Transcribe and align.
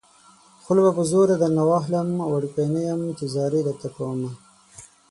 خوله 0.63 0.81
به 0.85 0.91
په 0.97 1.03
زوره 1.11 1.35
درنه 1.41 1.63
واخلم 1.69 2.07
وړوکی 2.31 2.65
نه 2.75 2.81
يم 2.87 3.01
چې 3.17 3.25
ځاري 3.35 3.59
درته 3.67 3.87
کومه 3.95 4.31